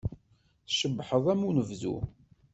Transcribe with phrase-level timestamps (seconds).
[0.67, 1.95] Tcebḥeḍ am unebdu.